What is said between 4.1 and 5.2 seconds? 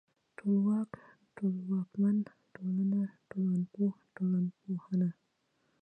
ټولنپوهنه